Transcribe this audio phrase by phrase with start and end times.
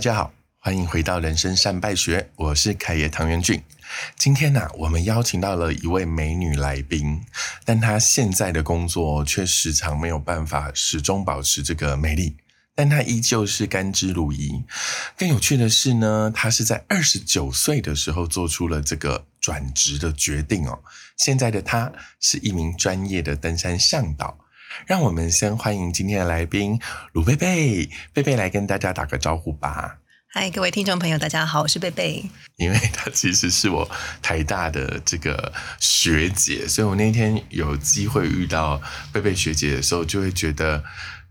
[0.00, 3.62] 大家好，欢迎回到人生善败学，我是凯爷唐元俊。
[4.16, 7.22] 今天呢、我们邀请到了一位美女来宾，
[7.66, 12.38] 但她现在的工作却时常没有办法始终保持这个美丽，
[12.74, 14.64] 但她依旧是甘之如饴。
[15.18, 20.82] 更有趣的是呢，她是在二十九岁的时候做出了这个转职的决定哦。
[21.18, 24.38] 现在的她是一名专业的登山向导。
[24.86, 26.80] 让我们先欢迎今天的来宾
[27.12, 29.98] 鲁贝贝，贝贝来跟大家打个招呼吧。
[30.32, 32.24] 嗨，各位听众朋友，大家好，我是贝贝。
[32.56, 33.90] 因为她其实是我
[34.22, 38.80] 台大的这个学姐，所以我那天有机会遇到
[39.12, 40.84] 贝贝学姐的时候，就会觉得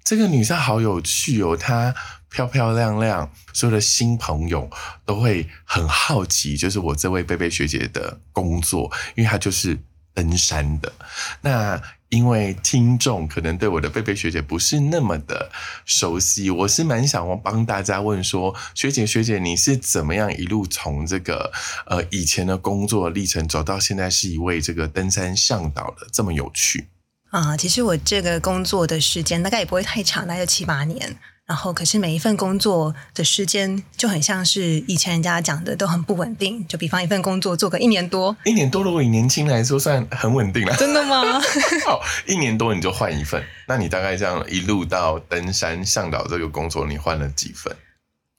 [0.03, 1.95] 这个女生好有趣哦，她
[2.29, 4.69] 漂漂亮亮，所有的新朋友
[5.05, 9.79] 都会很好奇，就是我这位贝贝学姐的工作，因为她就是
[10.13, 10.91] 登山的。
[11.39, 15.51] 那因为听众可能对我的贝贝学姐不是那么的
[15.85, 21.51] 熟悉，我是蛮想帮大家问说，学姐学姐，你是怎么样一路从这个
[21.85, 26.87] 呃以前的工作历程走到现在是一位这个登山向导的这么有趣？
[27.29, 31.15] 啊，其实我这个工作的时间大概也不会太长，大概七八年。
[31.49, 36.63] 然后，可是每一份工作的时间就很像是以前人家讲的都很不稳定。
[36.67, 40.75] 就比方一份工作做个一年多，一年多如果以年轻来说算很稳定了。
[40.75, 41.41] 真的吗？
[41.87, 47.75] 好，一年多你就换一份，那你大概这样一路到登山向导这个工作，你换了几份？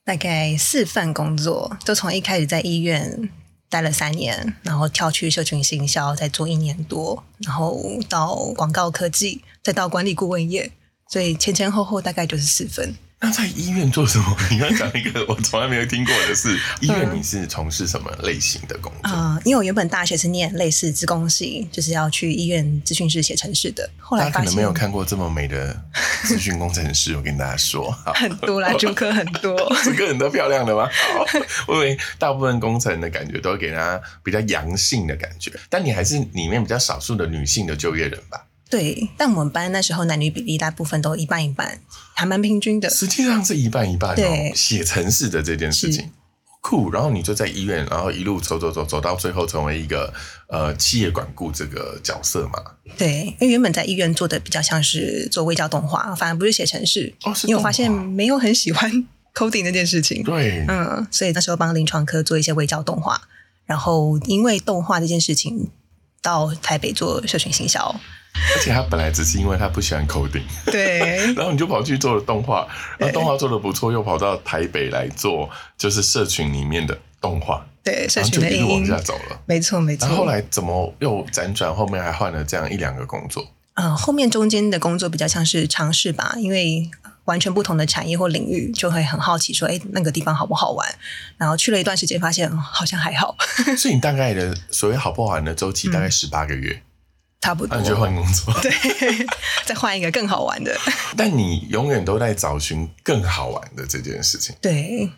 [0.04, 3.28] 大概四份工作，就从一开始在医院
[3.68, 7.76] 待了三年，然后跳去社群行销，再做一年多，然后
[8.08, 10.70] 到广告科技，再到管理顾问业，
[11.10, 12.94] 所以前前后后大概就是四分。
[13.22, 14.34] 那在医院做什么？
[14.48, 19.10] 你刚讲一个我从来没有听过的事， 医院你是从事什么类型的工作？
[19.10, 23.90] 啊、因为我原本大学是念类似资工系，就是要去医院咨询室写程式的。
[23.98, 25.78] 后来发现家可能没有看过这么美的
[26.22, 29.54] 资讯工程师，我跟大家说， 很多啦，主科很多。
[29.82, 30.88] 主 科很多漂亮的吗？
[31.66, 38.46] 我以为大部分工程的感觉都会给人家比较阳性的感觉，但你还是里面比较少数的女性的就业人吧？
[38.70, 41.80] 对，但我们班那时候男女比例大部分都一半一半，
[42.14, 42.88] 还蛮平均的。
[42.88, 44.52] 实际上是一半一半哦对。
[44.54, 46.10] 写程式的这件事情是
[46.60, 50.14] 酷，然后你就在医院，然后一路走走走走到最后成为一个
[50.46, 52.62] 呃企业管顾这个角色嘛。
[52.96, 57.12] 对，因为原本在医院做的比较像是做微教动画，反而不是写程式。
[57.24, 58.88] 哦，是因为我发现没有很喜欢
[59.34, 60.22] coding 那件事情。
[60.22, 63.20] 对，嗯，所以那时候帮临床科做一些微教动画，
[63.64, 65.70] 然后因为动画这件事情
[66.22, 67.94] 到台北做社群行销。
[68.32, 72.66] 而且他本来只是因为他不喜欢 coding，对， 然后你就跑去做了动画，
[72.96, 79.40] 然后动画做的不错，又跑到台北来做就是社群里面的动画，对，社然后群就一路往下，走了。
[79.46, 80.06] 没错没错。
[80.06, 83.44] 然后后来怎么又辗转，后面还换了这样一两个工作？
[83.74, 86.88] 嗯，后面中间的工作比较像是尝试吧，因为
[87.30, 90.86] 完全不同的产业或领域，就会很好奇说，哎，那个地方好不好玩？
[91.38, 93.36] 然后去了一段时间，发现嗯好像还好，
[93.78, 96.82] 所以你大概的所谓好不好玩的周期大概十八个月，
[97.40, 97.88] 差不多那你。
[97.88, 98.52] 就换工作。
[98.60, 98.70] 对，
[99.64, 100.76] 再换一个更好玩的。
[101.16, 105.08] 但你永远都在找寻更好玩的这件事情，对，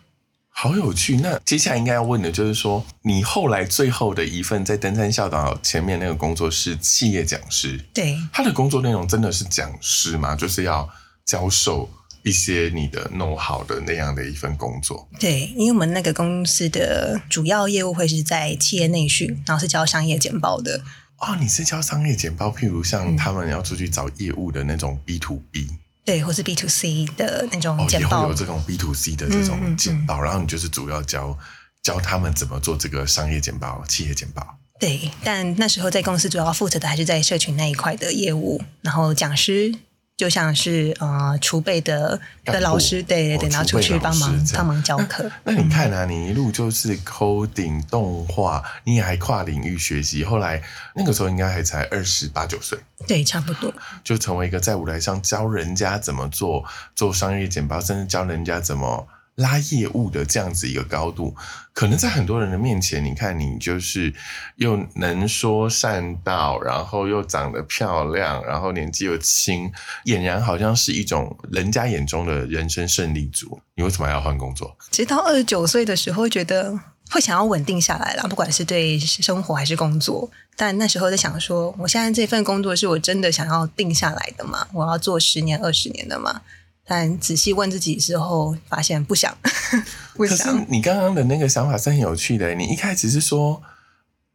[0.50, 1.16] 好有趣。
[1.16, 10.36] 那接下来应该要问的就是说，你后来最后的一份在登山校导前面那个工作是企业讲师，对，他的工作内容真的是讲师吗？
[10.36, 10.88] 就是要
[11.24, 11.88] 教授
[12.22, 15.08] 一些你的弄好的那样的一份工作。
[15.18, 20.82] 对，因为我们那个公司的主要业务会是在企业内训，然后是教商业简报的。
[21.18, 25.68] 哦，你是教商业简报，譬如像嗯他们要出去找业务的那种 B to B，、
[26.04, 28.28] 对，或是 B to C 的那种哦，也会简报。
[28.28, 31.38] 有这种 B to C 的这种嗯嗯简报，然后你就是主要教
[31.82, 34.58] 教他们怎么做这个商业简报、企业简报。
[34.80, 39.72] 对，但那时候在公司主要负责的还是在社群那一块的业务，然后讲师
[40.16, 45.28] 就像是呃储备的的老师，对对对，哦然后出去帮忙帮忙教课。
[45.42, 50.62] 那你看啊，你一路就是 coding 动画，你也还跨领域学习，后来
[50.94, 52.78] 那个时候应该还才二十八九岁，
[53.08, 53.72] 对，差不多。
[54.04, 61.34] 就成为一个在舞台上教人家怎么做做商业简报，甚至教人家怎么拉业务的这样子一个高度，
[61.72, 64.12] 可能在很多人的面前，你看你就是
[64.56, 69.72] 又能说善道，然后又长得漂亮，然后年纪又轻，
[70.04, 73.60] 俨然好像是一种人家眼中的人生胜利组。
[73.74, 74.76] 你为什么还要换工作？
[74.90, 76.78] 其实到二十九岁的时候，觉得
[77.10, 80.30] 会想要稳定下来啦，不管是对生活还是工作。
[80.54, 84.68] 但那时候在想说，我现在这份工作是我真的想要定下来的吗？
[84.74, 86.42] 我要做十年、二十年的吗？
[86.84, 89.36] 但仔细问自己之后，发现不想，
[90.14, 90.44] 不可是。
[90.68, 92.54] 你刚刚的那个想法是很有趣的。
[92.54, 93.62] 你一开始是说，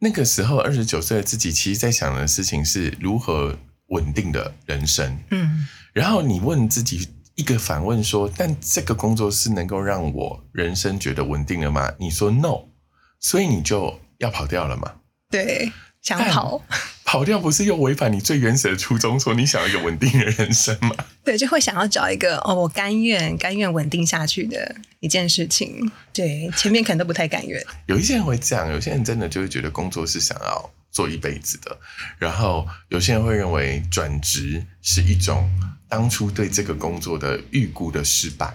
[0.00, 3.58] 那个时候二十九岁的自己，其实在想的事情是如何
[3.88, 5.18] 稳定的人生。
[5.30, 12.64] 嗯，然后你问自己一个反问说：“但这个工作是能够让我人生觉得稳定的吗？”你说 “no”，
[13.20, 14.92] 所以你就要跑掉了嘛？
[15.30, 15.70] 对，
[16.02, 16.60] 想但跑，
[17.10, 20.94] 跑掉不是又违反你最原始的初衷，说你想要一个稳定的人生吗？
[21.24, 25.90] 对，就会想要找一个哦，我甘愿甘愿稳定下去的一件事情。
[26.12, 27.64] 对，前面可能都不太甘愿。
[27.86, 31.78] 有一些人会这样，有些人真的就会觉得工作是想要做一辈子的，
[32.18, 35.50] 然后有些人会认为转职是一种
[35.88, 38.54] 当初对这个工作的预估的失败。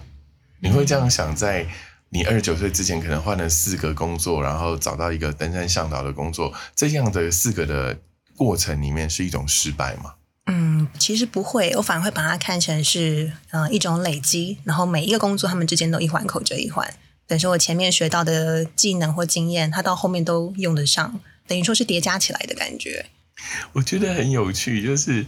[0.60, 1.66] 你会这样想，在
[2.10, 7.98] 你二十九岁之前可能换了四个工作，然后找到一个登山向导的工作，这样的四个的
[8.36, 10.14] 过程里面是一种失败吗？
[10.46, 16.92] 嗯，其实不会，我反而会把它看成是呃一种累积，然后每一个工作他们之间都一环扣着一环。
[17.26, 23.06] 等于说我前面学到的技能或经验，它到后面都用得上，等于说是叠加起来的感觉。
[23.72, 25.24] 我觉得很有趣，就是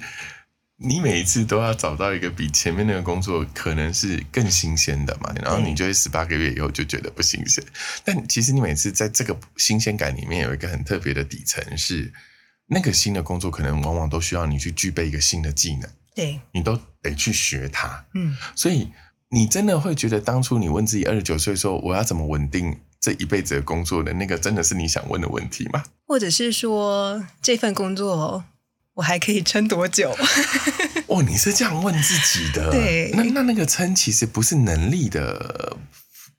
[0.76, 7.64] 你每一次都要找到一个比前面那个工作可能是更新鲜的嘛，然后你就会十八个月以后就觉得不新鲜。
[8.05, 12.12] 但其实你每次在这个新鲜感里面有一个很特别的底层是，
[12.68, 18.04] 那个新的工作可能往往都需要你去具备一个新的技能，对，你都得去学它。
[18.14, 18.88] 嗯，所以
[19.30, 25.84] 你真的会觉得，当初你问自己二十九岁说我要怎么稳定这一辈子的工作的那个，真的是你想问的问题吗？
[26.06, 28.44] 或者是说这份工作
[28.94, 30.16] 我还可以撑多久？
[31.06, 35.76] 哦，你是这样问自己的，对那那那个撑其实不是能力的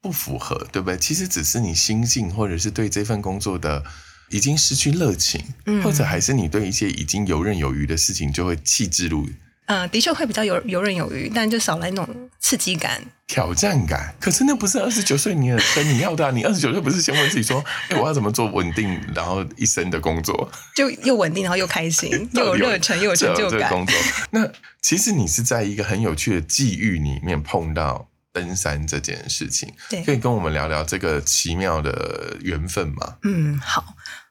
[0.02, 0.98] 不符合，对不对？
[0.98, 3.84] 其实只是你心境，或者是对这份工作的
[4.30, 9.28] 已经失去热情，嗯或者还是你对一些已经游刃有余的事情就会弃之如
[9.70, 13.04] 嗯、的确会比较游游刃有余，但就少了那种刺激感。
[13.28, 14.16] 挑战感。
[14.18, 20.50] 可是那不是二十九岁你的跟你要的、啊， 你二十九岁不是先问自己说，哎，我要怎么做稳定然后一生的工作？
[20.74, 23.52] 就又稳定，然后又开心， 又有热忱，又有成就感。
[23.52, 23.94] 这个工作。
[24.32, 24.50] 那
[24.82, 28.08] 其实你是在一个很有趣的际遇里面碰到
[28.40, 33.18] 登山这件事情，对可以跟我们聊聊这个奇妙的缘分吗？
[33.24, 33.84] 嗯，好。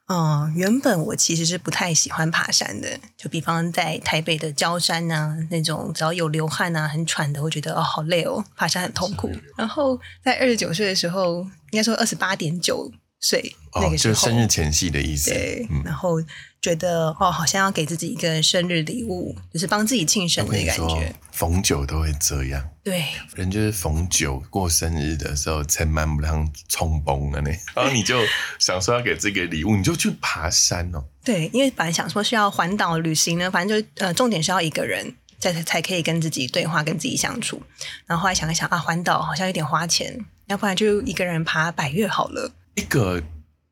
[0.09, 9.29] 嗯，原本我其实是不太喜欢爬山的，就比方在台北的郊山呐、那种只要有流汗啊、很喘的，会觉得哦好累哦，爬山很痛苦。
[9.57, 12.89] 然后在二十九岁的时候，应该说二十八点九
[13.19, 15.29] 岁那哦，个时候，就是生日前夕的意思。
[15.29, 16.23] 对，嗯，然后
[16.67, 22.61] 觉得哦，好像要给自己一个生日礼物，就是帮自己庆生的感觉。，逢九都会这样。
[22.83, 23.05] 对，
[23.35, 27.49] 人就是逢九过生日的时候，才满不当冲崩了呢。
[27.73, 28.19] 然后你就
[28.59, 31.05] 想说要给自己礼物，你就去爬山哦。
[31.23, 37.61] 对，因为本来想说是要环岛旅行呢，反正就呃，重点是要一个人才才可以跟自己对话，跟自己相处。
[38.05, 40.17] 然后后来想一想啊，环岛好像有点花钱，
[40.47, 42.51] 要不然就一个人爬百越好了。
[42.75, 43.23] 一个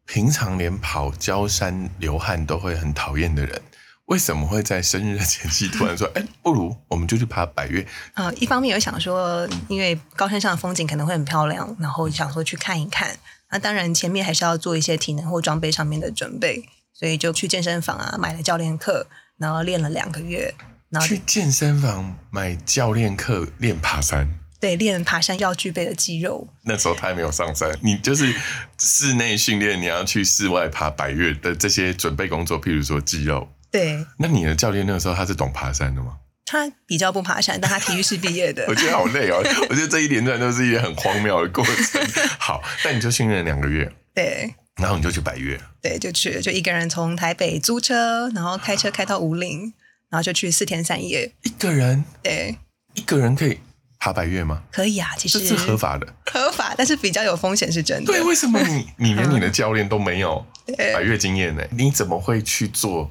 [0.06, 3.62] 平常连跑焦山流汗都会很讨厌的人，
[4.06, 13.18] 为什么会在生日的前夕突然说：“哎，不如我们就去爬百越呃，一方面有想说，因为高山上的风景可能会很漂亮，然后想说去看一看。
[13.50, 16.64] 那当然前面还是要做一些体能或装备上面的准备，
[16.94, 20.54] 所以就去健身房啊买了教练课，然后练了两个月，？”
[20.90, 24.40] 然后去健身房买教练课练爬山。
[24.66, 26.48] 对练爬山要具备的肌肉。
[26.64, 28.34] 那时候他还没有上山，你就是
[28.80, 33.48] 室内训练，你要去室外爬百越的这些准备工作，譬如说肌肉。
[33.70, 36.18] 对那你的教练那个时候他是懂爬山的吗？
[36.46, 38.74] 他比较不爬山，但他体育系毕业的我。
[38.74, 39.38] 觉得好累哦，
[39.70, 42.02] 我觉得这一连串都是一件很荒谬的过程。
[42.40, 49.72] 好，但你就训练了两个月， 对然后你就去百越，对，就去，就一个人从台北租车，然后开车开到五岭，
[50.10, 51.32] 然后就去四天三夜。
[51.44, 52.58] 一个人对，
[52.96, 53.60] 一个人可以
[54.00, 54.62] 爬百越吗？
[54.72, 56.08] 可以啊，其实这是合法的。
[56.32, 58.12] 合法，但是比较有风险是真的。
[58.12, 61.64] 对，为什么你你连你的教练都没有 对百越经验呢？
[61.72, 63.10] 你怎么会去做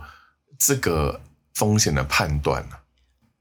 [0.59, 1.21] 这个
[1.55, 2.77] 风险的判断呢？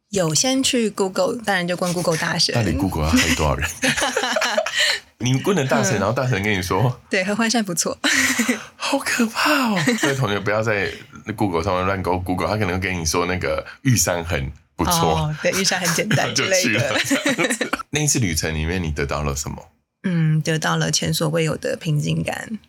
[0.10, 2.54] 有先去 Google，当然就问 Google 大神。
[2.56, 3.68] 那你 Google 要害多少人？
[5.20, 7.98] 你问了大神，然后大神跟你说对合欢山不错，
[8.76, 9.80] 好可怕哦！
[9.98, 10.92] 所以同学不要在
[11.38, 17.80] Google 上面乱勾 Google，他可能跟你说那个玉山很不错，哦，对，玉山很简单 之就类去了的。
[17.92, 19.70] 那一次旅程里面，你得到了什么？
[20.03, 22.60] 嗯，得到了前所未有的平静感。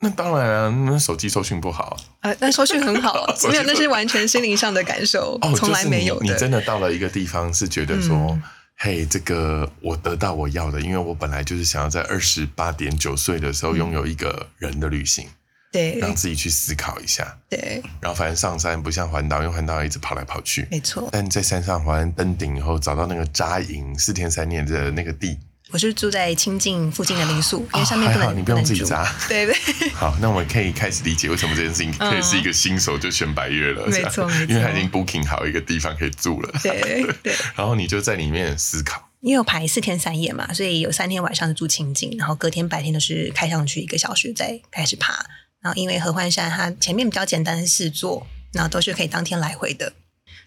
[0.00, 6.26] 那当然啊，那手机收讯不好呃，那收讯很好 没有，那是完全心灵上的感受，哦，从来没有的。
[6.26, 8.42] 你真的到了一个地方，是觉得说，嗯
[8.76, 15.26] 嘿，这个我得到我要的，因为我本来就是想要在二十八点九岁的时候拥有一个人的旅行，
[15.74, 17.36] 对让自己去思考一下。
[17.50, 20.68] 对，然后反正上山不像环岛，因为环岛一直跑来跑去。
[20.70, 21.08] 没错。
[21.10, 25.36] 但在山上环登顶以后，找到那个扎营四天三夜的那个地，
[25.70, 29.54] 我是住在清境附近的民宿，因为上面不能还好你不用自己扎对对，
[29.94, 36.52] 好，那我们可以开始理解为什么这件事情可以是一个新手就选百月了，没错没错因为他已经 booking 好一个地方可以住了。
[36.62, 45.26] 对对， 然后你就在里面思考，因为我排四天三夜嘛，所以有三天晚上是住清境，然后隔天白天都是开上去一个小时再开始爬。
[45.64, 49.94] 然后因为合欢山它前面比较简单的四座，然后都是可以当天来回的。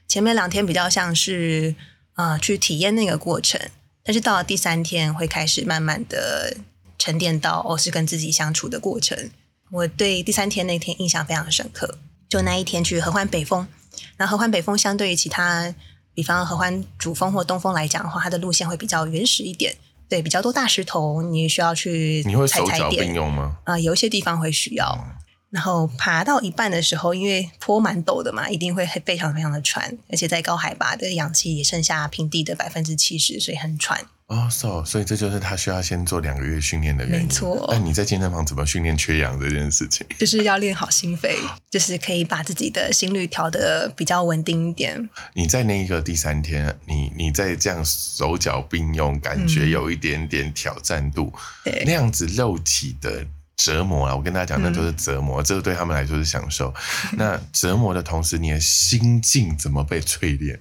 [0.07, 1.73] 前面两天比较像是
[2.13, 3.59] 啊去体验那个过程，
[4.03, 6.55] 但是到了第三天会开始慢慢的
[6.99, 9.31] 沉淀到哦是跟自己相处的过程。
[9.71, 11.97] 我对第三天那天印象非常深刻，
[12.29, 13.67] 就那一天去合欢北峰。
[14.17, 15.73] 那合欢北峰相对于其他。
[16.13, 19.75] 比方合欢主峰或东峰来讲的话，它的路线会比较原始一点，
[20.09, 23.57] 对，比较多大石头，你需要去你会手脚并用吗？
[23.65, 24.97] 啊，有一些地方会需要。
[25.49, 34.05] 然后爬到一半的时候，因为坡蛮陡的嘛，一定会非常非常的喘，而且在高海拔的氧气也剩下平地的百分之七十，所以很喘。
[34.27, 37.25] 哦，so，所以这就是他需要先做两个月训练的原因。
[37.25, 37.65] 没错。
[37.71, 40.05] 那你在健身房怎么训练缺氧这件事情？
[40.19, 41.37] 就是要练好心肺，
[41.71, 45.09] 就是可以把自己的心率调的比较稳定一点。
[45.33, 51.31] 你在那一个第三天，你你在这样手脚并用，感觉有一点点挑战度。
[51.63, 51.83] 对。
[51.85, 53.25] 那样子肉体的
[53.57, 56.73] 折磨啊，我跟大家讲，那都是折磨，这个对他们来说是享受。
[57.13, 60.59] 那折磨的同时，你的心境怎么被淬炼？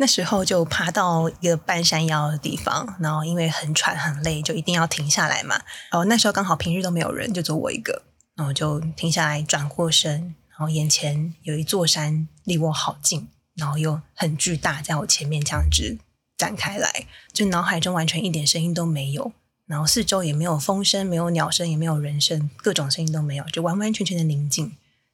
[0.00, 5.56] 那时候就爬到一个半山腰的地方，然后因为很喘很累，就一定要停下来嘛。
[5.90, 8.02] 然后那时候刚好平日都没有人，就只有我一个，
[8.36, 15.98] 然后就停下来转过身，然后眼前有一座山离我好近，然后又很巨大，在我前面这样子
[16.36, 19.32] 展开来，就脑海中完全一点声音都没有，
[19.68, 24.72] 然后四周也没有风声，没有鸟声，也没有人声，各种声音都没有，就完完全全的宁静。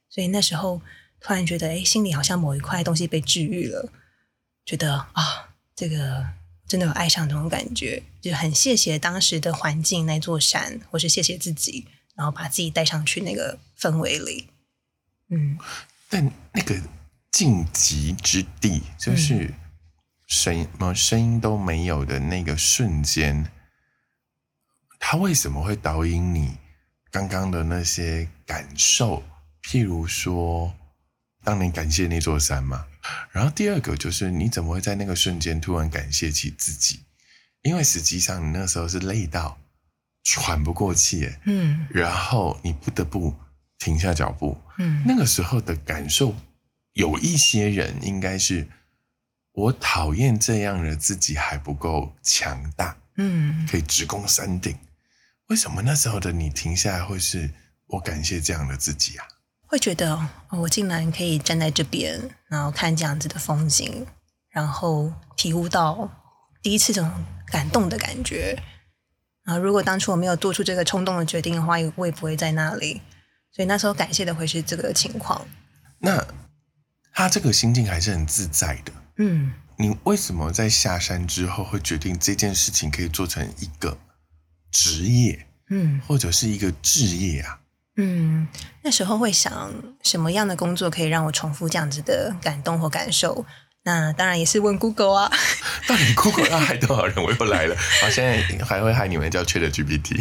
[0.09, 0.81] 所以那时候
[1.21, 3.93] 突然觉得，哎，心里好像某一块东西被治愈了。
[4.65, 6.25] 觉得啊，这个
[6.67, 14.47] 真的有爱上这种感觉，就很谢谢当时的环境那座山，或是谢谢自己，然后把自己带上去那个氛围里。
[15.31, 15.59] 嗯，
[16.09, 16.81] 但那个
[17.33, 19.53] 晋级之地，就是
[20.29, 23.51] 声什么声音都没有的那个瞬间，
[25.07, 26.57] 他为什么会导引你
[27.11, 29.23] 刚刚的那些感受？
[29.63, 30.75] 譬如说。
[31.45, 32.87] 当你感谢那座山嘛，
[33.31, 37.01] 然后第二个就是你怎么会在那个瞬间突然感谢起自己？
[37.61, 39.59] 因为实际上你那时候是累到
[40.23, 43.37] 喘不过气，嗯，然后你不得不
[43.79, 46.35] 停下脚步，嗯，那个时候的感受，
[46.95, 48.67] 有一些人应该是
[49.53, 54.75] 我讨厌这样的自己还不够强大，嗯，可以直攻山顶。
[55.55, 57.49] 为什么那时候的你停下来会是
[57.87, 59.25] 我感谢这样的自己啊？
[59.69, 64.05] 会觉得我竟然可以站在这边，然后看这样子的风景，
[64.49, 66.11] 然后体悟到
[66.61, 67.09] 第一次这种
[67.47, 68.61] 感动的感觉。
[69.45, 73.01] 啊，如果当初我没有做出这个冲动的决定的话，我也不会在那里。
[73.53, 75.47] 所以那时候感谢的会是这个情况。
[76.01, 76.21] 那
[77.13, 78.93] 他这个心境还是很自在的。
[79.19, 83.97] 嗯，你为什么在下山之后会决定这件事情可以做成一个
[84.75, 85.47] 职业？
[85.71, 87.61] 嗯，或者是一个置业啊？
[87.97, 88.49] 嗯，
[88.83, 93.47] 那时候会想什么样的工作可以让我重复这样子的感动或感受？
[93.85, 95.31] 那当然也是问 Google 啊，
[95.87, 97.23] 到底 Google 要害多少人？
[97.23, 100.21] 我又来了，好，现在还会害你们叫 Chat GPT。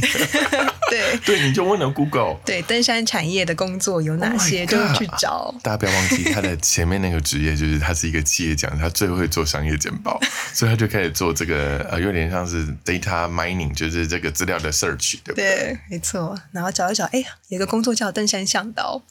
[0.91, 5.53] 对对，你就问了 Google，对登山产业的工作有哪些，就去找。
[5.63, 10.19] 大家不要忘记，他的前面那个职业就是他是一个企业家，他最会做商业简报，
[10.53, 15.55] 所以他就开始做这个呃，有点像是 data mining，就是这个资料的 search，对不对？
[15.55, 16.39] 对，没错。
[16.51, 19.01] 然后找一找，哎，有个工作叫登山向导。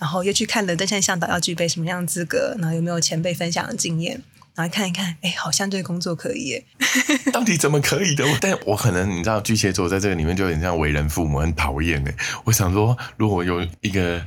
[0.00, 4.22] 然后又去看了登山向导要具备什么样资格，然后有没有前辈分享的经验，
[4.62, 6.64] 来看一看，哎，好像这个工作可以耶。
[7.32, 8.24] 到底怎么可以的？
[8.40, 12.14] 但我可能你知道，巨蟹座在这个里面就有点像为人父母，很讨厌哎。
[12.44, 14.24] 我想说，如果有一个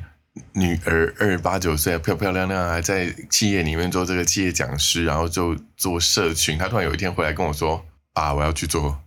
[0.53, 8.97] 女儿二十八九岁，漂漂亮亮，还在企业里面做这个企业讲师，然后就做社群，她突然有一天回来跟我说：“啊，我要去做。”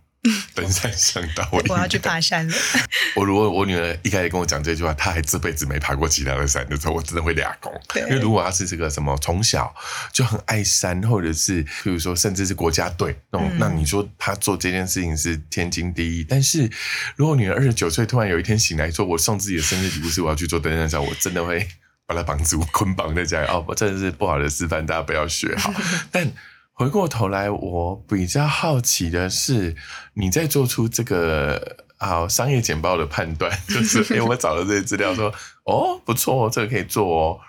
[0.53, 2.53] 登山向导，我要去爬山了。
[3.15, 7.71] 我如果我女儿一开始跟我讲这句话，她还这辈子没爬过其他的山的时候，我真的会俩公。
[7.95, 9.73] 因为如果她是这个什么从小
[10.11, 16.25] 就很爱山，或者是比如说甚至是国家队那种，那你说她做这件事情是天经地义。
[16.27, 16.69] 但是
[17.15, 21.67] 如果女儿二十九岁突然有一天醒来说，我送自己的生日礼物是我要去做登山向我真的会
[22.05, 23.47] 把她绑住 捆绑在家里。
[23.47, 25.73] 哦，真的是不好的示范，大家不要学好。
[26.11, 26.29] 但
[26.77, 29.77] 回过头来，我比较好奇的是，
[30.15, 37.39] 你在做出这个好商业简报的判断， 就是因为我找了这些资料，说哦不错哦，这个可以做哦。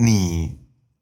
[0.00, 0.56] 你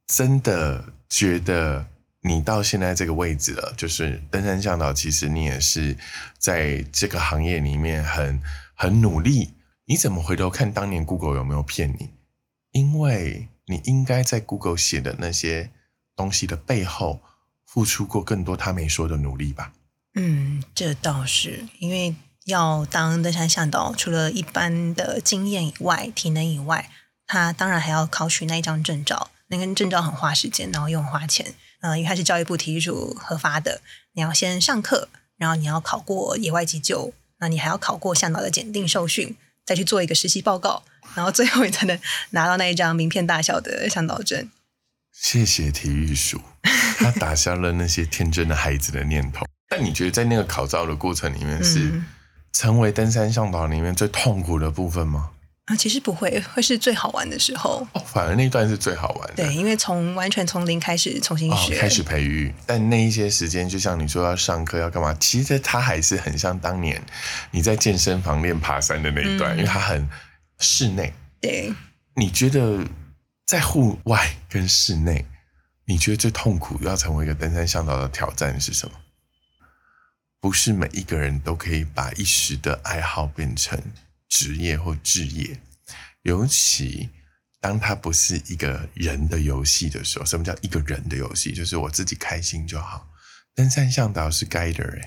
[0.06, 1.86] 真的觉得
[2.22, 5.94] 你到现在这个位置了，就是登山向导，其实你也是
[6.38, 8.40] 在这个行业里面很
[8.74, 9.52] 很努力。
[9.84, 12.08] 你怎么回头看当年 Google 有没有骗你？
[12.72, 15.70] 因为你应该在 Google 写的那些。
[16.16, 17.20] 东西的背后
[17.64, 19.73] 付出过更多他没说的努力吧？
[20.14, 26.90] 嗯，这倒是因为要当登山向导，除了一般的经验以外，体能以外，
[27.26, 29.30] 他当然还要考取那一张证照。
[29.49, 31.54] 那个证照很花时间，然后又很花钱。
[31.80, 33.80] 呃，因为它是教育部提出核发的，
[34.14, 40.82] 你要先上课，然后你要考过野外急救，那你还要考过向导的检定受训，再去做一个实习报告，
[41.14, 41.96] 然后最后你才能
[42.30, 44.50] 拿到那一张名片大小的向导证。
[45.18, 46.40] 谢谢体育署，
[46.99, 49.46] 他打消了那些天真的孩子的念头。
[49.68, 52.04] 但你觉得在那个考照的过程里面，是嗯
[52.52, 55.30] 成为登山向导里面最痛苦的部分吗？
[55.64, 57.85] 啊，其实不会，会是最好玩的时候。
[57.92, 59.44] 哦，反而那段是最好玩的。
[59.44, 67.02] 对，因为从完全从零开始重新哦，学，开始培育，但那一些时间，就像你说要上课要干嘛，其实它还是很像当年
[67.50, 70.08] 你在健身房练爬山的那一段，嗯因为它很
[70.61, 71.12] 室内。
[71.40, 71.73] 对，
[72.14, 72.78] 你觉得
[73.46, 75.24] 在户外跟室内，
[75.84, 78.94] 你觉得最痛苦要成为一个登山向导的挑战是什么？
[80.40, 83.80] 不是每一个人都可以把一时的爱好变成
[84.28, 85.60] 职业或置业，
[86.22, 87.08] 尤其
[87.60, 90.24] 当它不是一个人的游戏的时候。
[90.24, 91.52] 什么叫一个人的游戏？
[91.52, 93.08] 就是我自己开心就好。
[93.54, 95.00] 登山向导是 guider，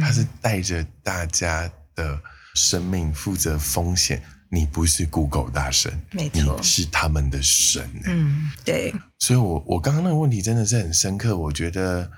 [0.00, 2.20] 他是带着大家的
[2.54, 4.20] 生命负责风险。
[4.56, 8.02] 你不是 Google 大神，没错你是他们的神、欸。
[8.06, 11.36] 嗯，对，所以我我刚刚那个问题真的是很深刻。
[11.36, 12.10] 我觉得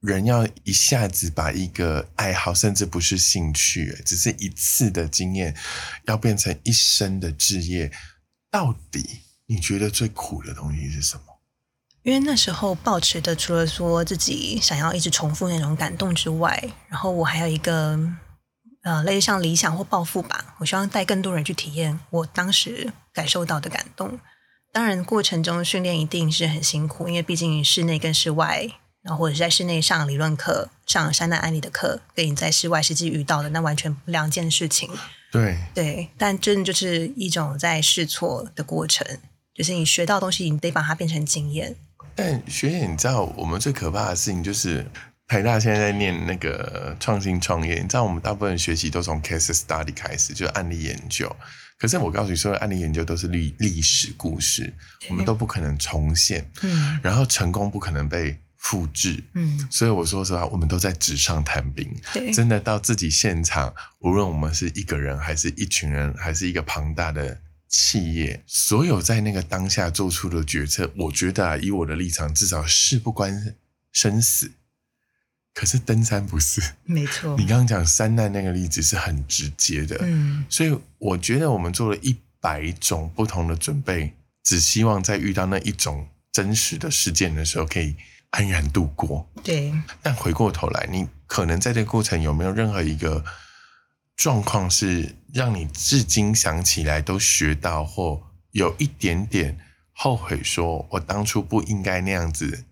[0.00, 5.56] 人要一下子把一个爱好，甚至不是兴趣，欸只是一次的经验，
[6.06, 7.92] 要变成一生的置业，
[8.50, 11.22] 到底你觉得最苦的东西是什么？
[12.02, 17.98] 因为那时候保持的除了说自己想要一直重复那种感动之外，然后我还有一个
[18.88, 24.18] 呃类似像理想或抱负吧，我希望带更多人去体验我当时感受到的感动。
[24.72, 28.66] 当然，过程中训练一定是很辛苦，因为毕竟室内跟室外，
[29.02, 34.88] 然后或者是在室内上理论课、上山难安利的课，跟你在室外实际遇到的那完全两件事情。
[35.30, 39.06] 对，对，但真的就是一种在试错的过程，
[39.54, 41.76] 就是你学到东西，你得把它变成经验。
[42.14, 44.86] 但学姐，你知道我们最可怕的事情就是
[45.28, 51.34] 台大现在在念那个创新创业，你知道我们大部分学习都从 case study 开始，就是案例研究。
[51.76, 54.72] 可是我告诉你，所有案例研究都是历历史故事，
[55.10, 59.22] 我们都不可能重现，嗯然后成功不可能被复制。
[59.34, 61.86] 嗯，所以我说实话，我们都在纸上谈兵。
[62.14, 67.38] 对，真的到自己现场，无论我们是一个人，还是一群人，还是一个庞大的
[67.68, 73.54] 企业，所有在那个当下做出的决策，我觉得啊，以我的立场，至少事不关
[73.92, 74.50] 生死。
[75.58, 77.44] 可是登山不是，没错你。
[77.44, 84.12] 刚刚讲山难那个例子是很直接的，嗯所以我觉得我们做了一百种不同的准备，
[84.44, 87.96] 只希望在遇到那一种真实的事件的时候，可以
[88.30, 89.28] 安然度过。
[89.42, 93.24] 对，但回过头来，你可能在这个过程有没有任何一个
[94.14, 99.58] 状况是让你至今想起来都学到，或有一点点
[99.92, 102.64] 后悔，说我当初不应该那样子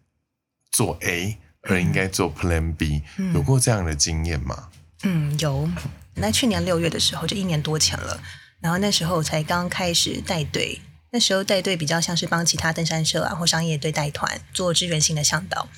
[0.71, 1.37] 做 A，
[1.69, 4.69] 而应该做 Plan B，、嗯有过这样的经验吗？
[5.05, 5.69] 嗯，有。
[6.15, 8.21] 那去年六月的时候，就一年多前了。
[8.61, 15.69] 然后那时候才刚开始带队，那时候带队比较像是帮其他登山社啊或商业队带团做支援性的向导。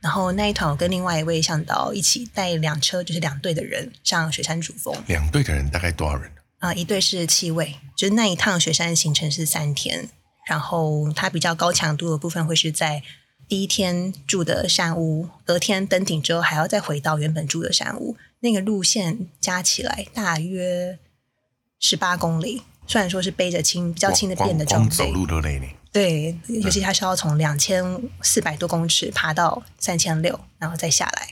[0.00, 4.94] 然后那一团我跟另外一位向导一起带两车，就是两队的人上雪山主峰。
[5.06, 6.30] 两队的人大概多少人？
[6.58, 10.08] 啊、一队是七位，就是那一趟雪山行程是三天，
[10.46, 13.02] 然后它比较高强度的部分会是在
[13.48, 20.98] 第一天住的山屋，隔天登顶之后还要再回到原本住的山屋，那个路线加起来大约
[21.78, 22.62] 十八公里。
[22.88, 25.66] 虽然说是背着轻比较轻的光便的装光走，路都累呢。
[25.92, 27.82] 对，尤其他是要从两千
[28.22, 31.28] 四百多公尺爬到三千六，然后再下来。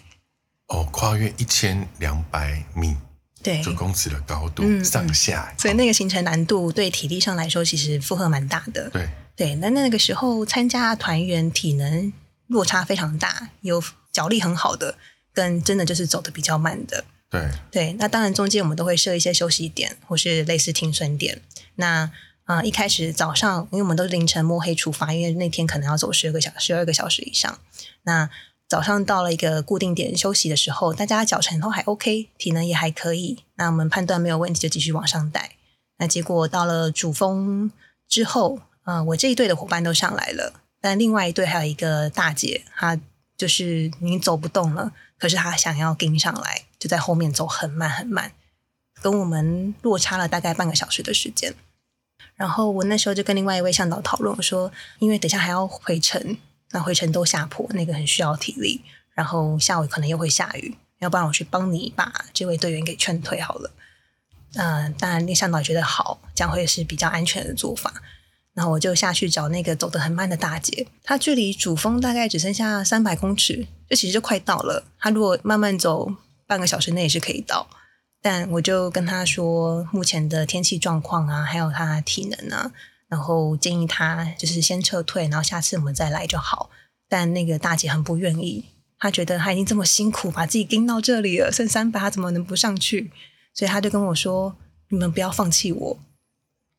[0.68, 2.96] 哦，跨越一千两百米
[3.42, 8.88] 对，九公尺的高度、嗯上下，所以那个行程难度对体力上来说，其实负荷蛮大的。
[8.90, 12.12] 对，对，那那个时候参加团员体能
[12.47, 14.97] 落差非常大，有脚力很好的，
[15.33, 17.05] 跟真的就是走的比较慢的。
[17.31, 21.42] 对，对，那当然中间我们都会设一些休息点或是类似停损点。
[21.77, 22.11] 那
[22.44, 27.59] 啊、呃一开始早上，因为我们都是凌晨摸黑出发，因为那天可能要走十二个小十二个小时以上。
[28.05, 28.31] 那
[28.68, 33.38] 早上到了一个固定点休息的时候，大家脚程都还 OK，体能也还可以。
[33.57, 35.53] 那我们判断没有问题，就继续往上带。
[35.99, 37.70] 那结果到了主峰
[38.09, 42.99] 之后，呃，我这一队的伙伴都上来了，但另外一队还有一个大姐，她
[43.37, 48.33] 就是已经走不动了，可是她想要跟上来，就在后面走很慢很慢，
[49.01, 51.55] 跟我们落差了大概半个小时的时间。
[52.37, 56.37] 然后我那时候就跟另外一位向导讨论，我说，因为等下还要回程，
[56.73, 63.70] 那回程都下坡，那个很需要体力，然后下午可能又会下雨，要不然我去帮你把这位队员给劝退好了。
[64.57, 67.92] 嗯、当然，那向导觉得好，这样会是比较安全的做法。
[68.54, 74.84] 然后我就下去找那个走得很慢的大姐，她距离主峰大概只剩下三百公尺，就其实就快到了。
[74.98, 76.12] 她如果慢慢走，
[76.46, 77.66] 半个小时内也是可以到。
[78.22, 82.70] 但我就跟她说目前的天气状况啊，还有她的体能啊，
[83.08, 86.70] 然后建议她就是先撤退，然后下次我们再来就好。
[87.08, 88.64] 但那个大姐很不愿意，
[88.98, 93.10] 她觉得她已经这么辛苦把自己盯到这里了，剩三百，她怎么能不上去？
[93.52, 94.56] 所以她就跟我说
[94.88, 95.98] ：“你们不要放弃我。”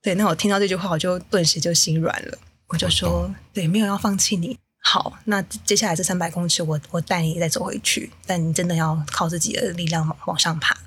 [0.06, 2.38] 对，那我听到这句话，我就顿时就心软了。
[2.68, 4.56] 我就说：“对，没有要放弃你。
[4.84, 10.78] 好，那接下来这三百公尺，我我带你再走回去，但你真的要靠自己的力量往往上爬。”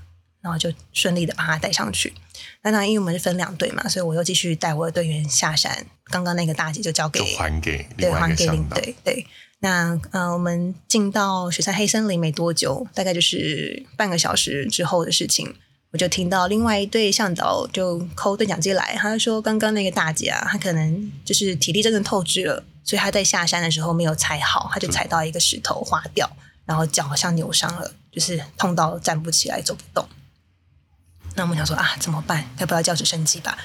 [0.41, 2.15] 然后就顺利的把他带上去。
[2.63, 5.85] 那当然，因为我们是分两队嘛，所以我又继续带我的队员下山。
[6.05, 8.63] 刚刚那个大姐就交给就还给对还给领。
[8.69, 9.27] 队对。
[9.59, 15.53] 那呃，我们进到雪山黑森林没多久，大概就是半个小时之后的事情，
[15.91, 26.31] 我就听到另外一对向导就扣对讲机来，他就说刚刚那个大姐啊，她可能就是体力真的透支了，所以她在下山的时候没有踩好，她就踩到一个石头滑掉，
[26.67, 30.07] 然后脚好像扭伤了，就是痛到站不起来，走不动。
[31.35, 32.51] 那我们想说啊，怎么办？
[32.59, 33.57] 要不要叫直升机吧？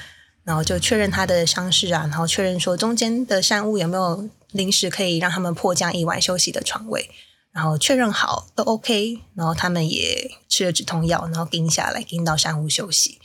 [0.44, 7.10] 然后就确认他的伤势啊，然后确认说中间的山屋有没有临时可以让他们迫降一晚休息的床位，
[7.54, 13.20] 然后确认好都 OK，然后他们也吃了止痛药，然后盯下来，盯到山屋休息。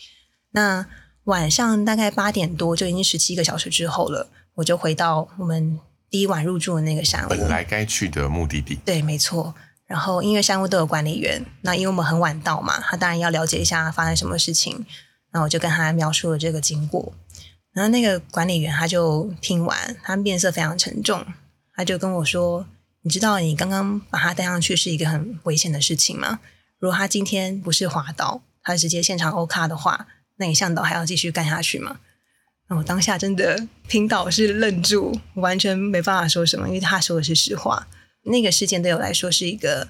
[0.52, 0.86] 那
[1.24, 7.30] 晚上大概八点多，就已经十七个小时之后了，我就回到我们第一晚入住的那个山屋。
[7.30, 9.54] 本来该去的目的地，对，没错。
[9.88, 14.86] 然后因为山屋都有管理员，那因为我们很晚到嘛，他当然要了解一下发生什么事情。
[15.32, 17.14] 然后我就跟他描述了这个经过。
[17.72, 21.24] 然后那个管理员他就听完，他面色非常沉重，
[21.76, 22.66] 他就跟我说
[23.10, 26.42] ：“你知道你刚刚把他带上去是一个很危险的事情吗？
[26.78, 30.06] 如果他今天不是滑倒，他直接现场 O 卡的话，
[30.38, 32.02] 那你向导还要继续干下去吗？”
[32.70, 37.88] 那我当下真的听到是愣住，完全没办法说什么，因为他说的是实话。
[38.26, 39.88] 那个事件对我来说是一个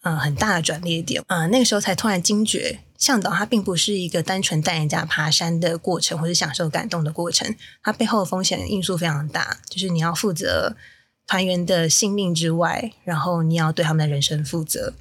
[0.00, 10.74] 嗯、呃很大的转捩点，嗯、那个时候才突然惊觉，向导他并不是一个单纯带人家爬山的过程，或是享受感动的过程，他背后的风险因素非常大，就是你要负责
[11.32, 14.92] 团员的性命之外，然后你要对他们的人生负责。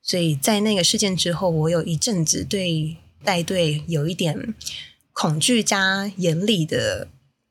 [0.00, 4.54] 所以在那个事件之后，我有一阵子对带队有一点
[5.12, 7.08] 恐惧加严厉的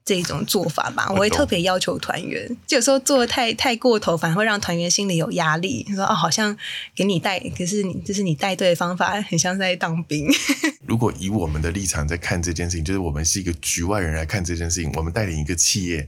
[0.10, 5.86] 这种做法吧，我我会特别要求团员，就有时候做的太太过头，反而会让团员心里有压力。
[5.94, 6.58] 说哦，好像
[6.96, 10.28] 给你带，可是你就是你带队的方法，很像在当兵。
[10.88, 16.08] 如果以我们的立场在看这件事情，就是我们是一个局外人来看这件事情，我们带领一个企业，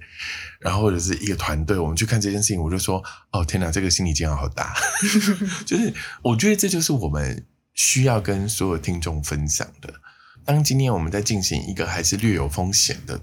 [0.62, 4.74] 然后或者是一个团队，我们去看这件事情，我就说：哦，天哪，这个心理煎熬好大。
[5.66, 9.94] 就是我觉得这就是我们需要跟所有听众分享的。
[10.44, 13.22] 当今天我们在进行一个还是略有风险的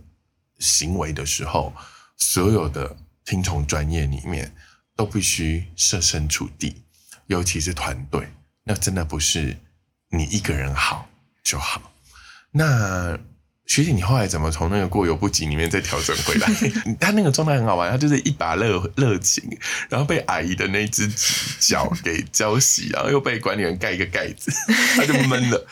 [0.59, 1.73] 行为的时候，
[2.17, 4.55] 所有的听从专业里面
[4.97, 6.83] 都必须设身处地，
[7.27, 8.29] 尤其是团队，
[8.65, 9.57] 那真的不是
[10.11, 11.09] 你一个人好
[11.45, 11.93] 就好。
[12.53, 13.19] 那
[13.67, 16.49] 学姐，你后来怎么从那个过犹不及里面再调整回来？
[16.99, 19.45] 他那个状态很好玩，他就是一把热热情，
[19.91, 21.07] 然后被阿姨的那只
[21.61, 24.51] 脚给浇熄，然后又被管理员盖一个盖子，
[24.97, 25.67] 他就闷了，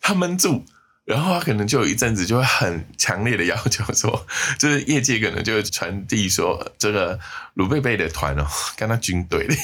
[0.00, 0.64] 他闷住。
[1.04, 4.26] 然后他可能就有一阵子就会很强烈的要求说，
[4.58, 7.18] 就是业界可能就会传递说，这个
[7.54, 9.54] 鲁贝贝的团哦， 跟他军队的。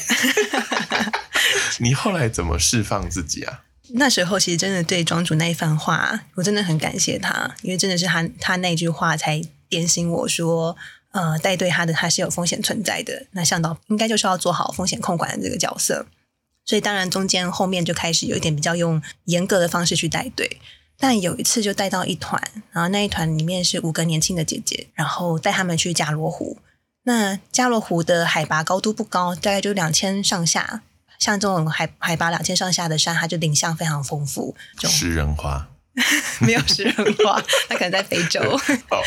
[1.78, 3.62] 你后来怎么释放自己啊？
[3.94, 10.76] 那时候其实真的对庄主那一番话，我真的很感谢他，因为真的是他他那句话才点醒我说，
[11.12, 16.06] 呃，带队他的他是有风险存在的，那向导应该就是要做好风险控管的这个角色。
[16.66, 20.60] 所以当然中间后面就开始有一点比较用严格的方式去带队，
[21.00, 26.58] 但有一次就带到一团，然后那一团里面是五个年轻的姐姐，然后带他们去加罗湖。
[27.04, 30.82] 那加罗湖的海拔高度不高，大概就两千上下。
[31.18, 35.68] 像这种海海拔两千上下的山，它就林相非常丰富，这种食人花
[36.40, 38.40] 没有食人花， 它可能在非洲。
[38.40, 39.02] 哦，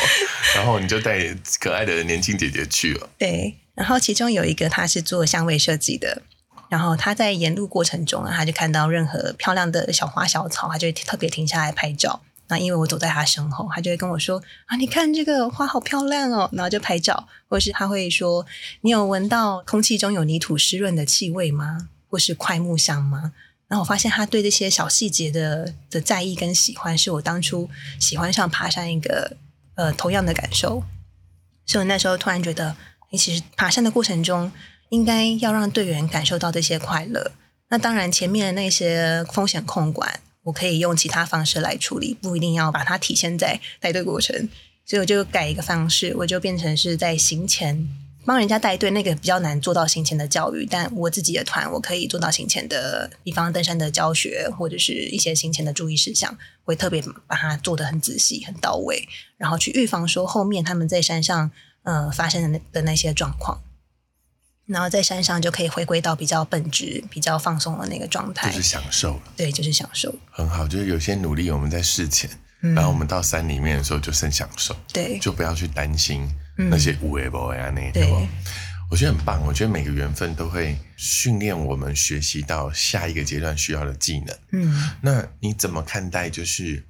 [0.56, 1.18] 然后你就带
[1.58, 3.08] 可爱的年轻姐姐去了。
[3.18, 6.22] 对，然后其中有一个她是做香味设计的，
[6.68, 12.20] 然后他在沿路过程中啊，他就看到任何漂亮的小花小草，他就会特别停下来拍照。
[12.48, 18.44] 那因为我走在他身后，他就会跟我说：“啊，你看这个花好漂亮哦。”然后就拍照，或是他会说
[18.82, 21.88] ：“你有闻到空气中有泥土湿润的气味吗？
[22.10, 23.32] 或是快木香吗？”
[23.66, 29.36] 然后我发现他对这些小细节的的在意跟喜欢，是我当初喜欢上爬山一个
[29.74, 30.82] 呃同样的感受。
[31.64, 32.76] 所以我那时候突然觉得，
[33.10, 34.52] 诶，其实爬山的过程中，
[34.88, 37.32] 应该要让队员感受到这些快乐。
[37.70, 44.48] 那当然，前面的那些风险控管，我可以用其他方式来处理，不一定要把它体现在 带队过程。
[44.84, 47.88] 所以我就改一个方式，我就变成是在行前
[48.26, 61.50] 帮人家带队，那个比较难做到行前的教育，但我自己的团我可以做到行前的，比方登山的教学或者是一些行前的注意事项，会特别把它做得很仔细、很到位，然后去预防说后面他们在山上
[61.82, 63.62] 呃发生的那的那些状况。
[64.66, 69.22] 然后在山上就可以回归到比较本质、比较放松的那个状态，就是享受了。
[69.36, 70.14] 对，就是享受。
[70.30, 78.28] 很好，就是有些努力我们在事前，然后我们到山里面的时候就剩享受，对，就不要去担心那些无为不为啊那对些。
[78.90, 84.36] 我觉得很棒，我觉得每个缘分都会训练我们学习到下一个阶段需要的技能。
[84.52, 86.30] 嗯那你怎么看待？
[86.30, 86.84] 就是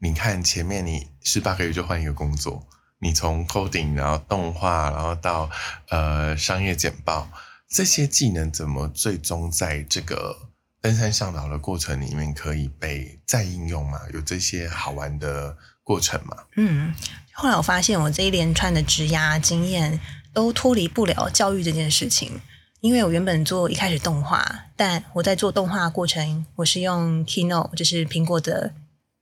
[0.00, 2.66] 你看前面你十八个月就换一个工作，
[2.98, 5.50] 你从 coding 然后动画，然后到
[5.90, 7.28] 呃商业简报，
[7.68, 10.36] 这些技能怎么最终在这个
[10.80, 14.00] 登山向导的过程里面可以被再应用吗？
[14.12, 16.36] 有这些好玩的过程吗？
[16.56, 16.94] 嗯。
[17.32, 20.00] 后来我发现，我这一连串的职涯经验
[20.32, 22.40] 都脱离不了教育这件事情。
[22.80, 28.72] 因为我原本做一开始动画，但我在做动画过程，我是用 Keynote，就是苹果的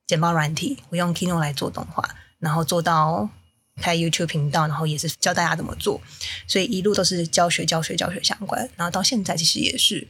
[0.06, 2.08] 简报软体，我用 Keynote 来做动画，
[2.38, 3.28] 然后做到
[3.80, 6.00] 开 YouTube 频道，然后也是教大家怎么做，
[6.46, 8.68] 所以一路都是教学、教学、教学相关。
[8.76, 10.06] 然后到现在其实也是，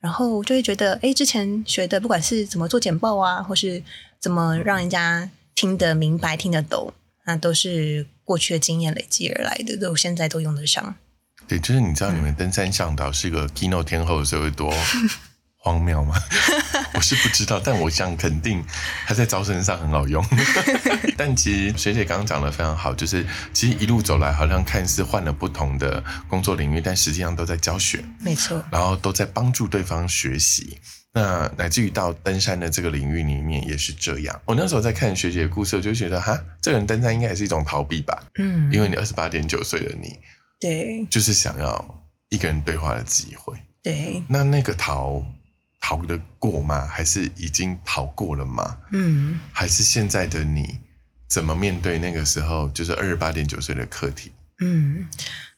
[0.00, 3.82] 然后就会觉得，哎，之前学的不管是怎么做简报啊，或是
[4.20, 6.92] 怎么让人家听得明白、听得懂，
[7.26, 10.96] 那都是过去的经验累积而来的，都现在都用得上。
[11.46, 14.74] 对，就是你知道你们登山向导是一个 keynote 天后的时候有多
[15.64, 16.14] 荒谬吗？
[16.92, 18.62] 我是不知道，但我想肯定
[19.06, 20.22] 它在招生上很好用。
[21.16, 30.78] 但其实学姐刚刚讲的非常好，就是其实一路走来，好像看似换了不同的工作领域，但实际上都在教学，没错，然后都在帮助对方学习。
[31.14, 34.38] 那乃至于到登山的这个领域里面也是这样。
[34.44, 40.18] 我那时候在看学姐的故事，我就觉得哈，这个人登山应该也是一种逃避吧，嗯，因为你二十八点九岁的你，
[40.60, 43.54] 对就是想要一个人对话的机会。
[43.82, 45.22] 对，那那个逃
[45.86, 46.86] 逃得过吗？
[46.90, 48.78] 还是已经逃过了吗？
[48.92, 49.38] 嗯。
[49.52, 50.78] 还是现在的你
[51.28, 54.32] 怎么面对那个时候就是二十八点九岁的课题？
[54.60, 55.06] 嗯，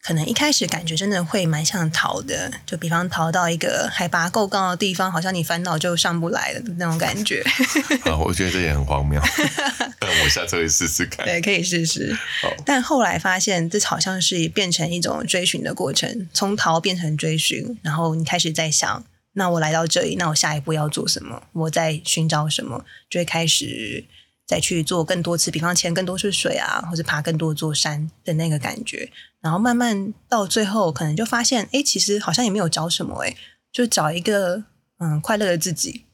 [0.02, 7.44] 可能一开始感觉真的会蛮像逃的，就比方逃到一个海拔够高的地方，好像你烦恼就上不来了那种感觉。
[8.04, 9.22] 啊，我觉得这也很荒谬，
[10.00, 11.24] 但我下次会试试看。
[11.24, 12.12] 对，可以试试
[12.42, 12.48] 好。
[12.64, 19.04] 但后来发现，这好像是变成一种追寻的过程，从逃变成追寻，然后你开始在想，
[19.38, 21.42] 那我来到这里，那我下一步要做什么？
[21.53, 22.85] 我在寻找什么？
[23.11, 24.03] 就会开始
[24.46, 29.12] 再去做更多次，比方潜更多次水啊，或者爬更多座山的那个感觉。
[29.42, 33.37] 然后慢慢到最后，可能就发现，哎，其实好像也没有找什么，哎，
[33.70, 34.64] 就找一个
[34.99, 36.07] 嗯快乐的自己，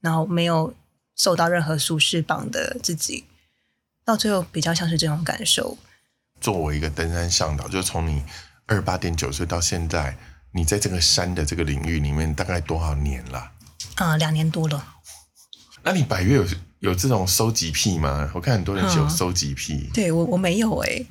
[0.00, 0.74] 然后没有
[1.14, 3.26] 受到任何舒适绑的自己，
[4.02, 5.76] 到最后比较像是这种感受。
[6.40, 8.24] 作为一个登山向导，就从你
[8.64, 10.16] 二十八点九岁到现在，
[10.52, 13.50] 你在这个山的这个领域里面大概多少年了？
[13.96, 14.84] 啊、两年多了。
[15.82, 16.46] 那你百越有
[16.78, 18.30] 有这种收集癖吗？
[18.34, 21.04] 我看很多人是有嗯收集癖，对我我没有哎、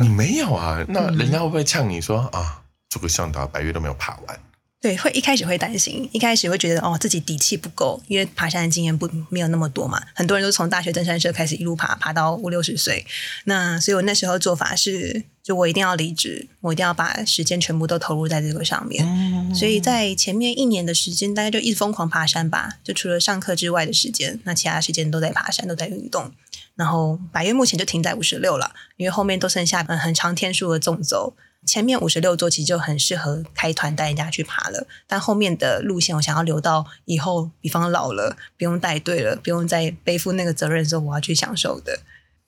[0.00, 0.84] 你没有啊？
[0.88, 4.40] 那嗯人家会不会呛你说啊，做个向导百越都没有爬完？
[4.82, 10.02] 对，会一开始会担心，一开始会觉得哦自己底气不够，因为爬山的经验不没有那么多嘛。
[10.12, 13.06] 很多人都从大学登山社开始一路爬，爬到五六十岁。
[13.44, 19.06] 那所以我那时候做法是，就我一定要离职，我一定要把时间全部都投入在这个上面。
[19.06, 26.32] 嗯所以在前面一年的时间，大概就一直疯狂爬山吧，就除了上课之外的时间，那其他时间都在爬山，都在运动。
[26.74, 31.36] 然后百月目前就停在五十六了，因为后面都剩下嗯很长天数的纵走。
[31.64, 42.00] 前面五十六座其实就很适合开团带人家去爬了，但后面的路线我想要留到以后，比方老了不用带队了，不用再背负那个责任的时候，我要去享受的。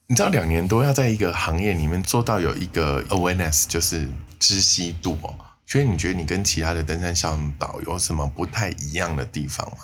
[0.09, 5.35] 你知道两年多要在一个行业里面做到有一个 awareness，就是知悉度哦。
[5.67, 9.79] 所以你觉得你跟其他的登山向导有什么不太一样的地方吗？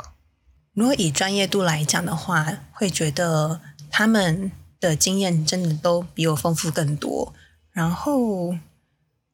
[0.74, 7.32] 如果以专业度来讲的话，会觉得他们的经验真的都比我丰富更多。
[7.72, 8.54] 然后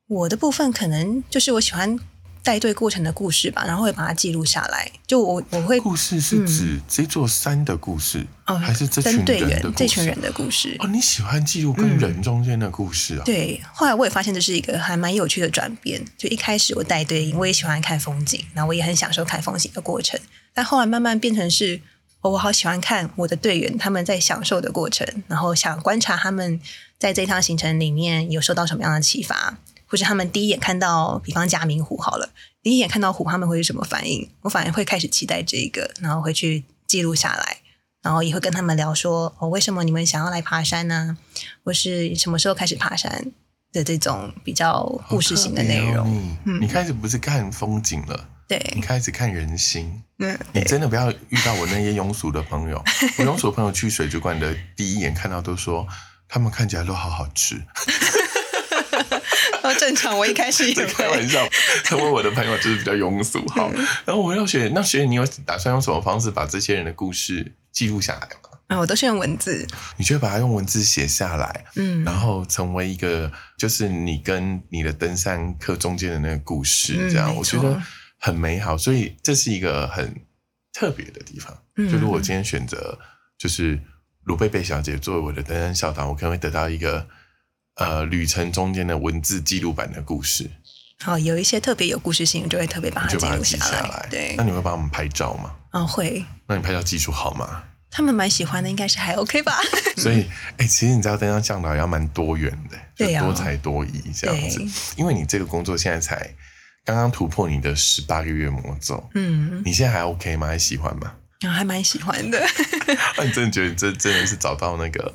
[0.09, 1.99] 我的部分可能就是我喜欢
[2.43, 4.89] 带队过程的故事吧，然后会把它记录下来。
[5.05, 9.41] 就我我会故事是指这座山的故事，嗯还是这群队？
[9.41, 10.77] 员这群人的故事。
[10.79, 13.23] 哦，你喜欢记录跟人中间的故事啊？
[13.25, 16.05] 对，后来我也发现这是一个还蛮有趣的转变。
[16.17, 20.21] 就一开始我带队，我也喜欢看风景，然后我也很享受看风景的过程。
[20.55, 21.81] 但后来慢慢变成是，
[22.21, 26.61] 哦我好喜欢看我的队员他们在享受的过程，然后想观察他们
[26.97, 32.31] 在这趟行程里面有受到什么样的启发，或者他们第一眼看到，比方嘉明湖好了，
[32.63, 37.59] 第一眼看到虎他们会是什么反应，我反而会开始期待这个，然后会去记录下来，
[38.03, 41.17] 然后也会跟他们聊说哦，为什么你们想要来爬山呢？
[41.65, 43.33] 或是什么时候开始爬山
[43.73, 46.13] 的这种比较故事型的内容。
[46.45, 50.03] 你你开始不是看风景了，对你对，开始看人心。
[50.19, 52.83] 嗯，你真的不要遇到我那些庸俗的朋友。
[53.19, 55.87] 我庸俗的朋友去水族馆的第一眼看到都说，
[56.27, 57.63] 他们看起来都好好吃。
[59.67, 61.47] 哦，正常，我一开始也在 开玩笑，
[61.85, 63.45] 成为我的朋友就是比较庸俗。
[63.49, 63.71] 好，
[64.05, 68.59] 然后我要学，那学你有打算用什么方式把这些人的故事记录下来吗？
[68.69, 77.81] 啊，我都是用文字，你就会把它用文字写下来，嗯，然后成为一个就是你跟你的登山客中间的那个故事，这样、嗯我觉得
[78.19, 78.77] 很美好。
[78.77, 80.13] 所以这是一个很
[80.73, 81.57] 特别的地方。
[81.77, 82.99] 嗯就如果今天选择
[83.39, 83.79] 就是
[84.25, 87.07] 卢贝贝小姐作为我的登山校长，我可能会得到一个
[87.77, 90.51] 呃旅程中间的文字记录版的故事，
[91.01, 94.07] 好，有一些特别有故事性，就会特别把它就把它记录下来。
[94.11, 95.55] 对那，你会帮我们拍照吗？
[95.73, 97.65] 嗯，会，那你拍照技术好吗？
[97.89, 99.59] 他们蛮喜欢的，应该是还 OK 吧？
[99.97, 100.27] 所以，
[100.59, 104.61] 哎、其实你知道登山向导也要蛮多元的，就对呀多才多艺这样子。
[104.97, 106.35] 因为你这个工作现在才
[106.85, 110.47] 刚刚突破你的十八个月魔咒，嗯，你现在还 OK 吗？
[110.49, 111.15] 还喜欢吗？
[111.45, 112.45] 我还蛮喜欢的。
[113.17, 115.15] 那你真的觉得这真的是找到那个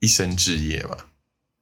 [0.00, 0.96] 一生志业吗？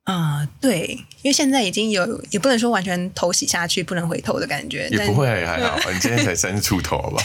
[0.05, 0.87] 啊、对，
[1.23, 5.79] 因为现在已经有，也不能说完全头洗下去不能回头的感觉，也不会，还好。
[5.91, 7.25] 你今天才三十出头，好不好？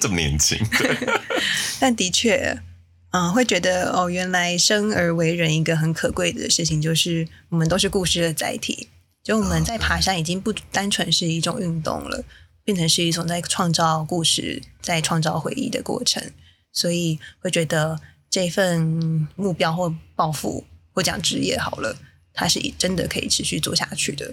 [0.00, 0.96] 这么年轻，对，
[1.78, 2.60] 但的确，
[3.10, 8.88] 嗯、会觉得哦，原来生而为人一个很可贵的事情，就是我们都是故事的载体。
[9.22, 12.24] 就我们在爬山已经不单纯是一种运动了，
[12.64, 16.22] 变成是一种在创造故事、在创造回忆的过程。
[16.72, 18.00] 所以会觉得
[18.30, 21.96] 这份目标或抱负，或讲职业好了，
[22.38, 24.32] 它是真的可以持续做下去的。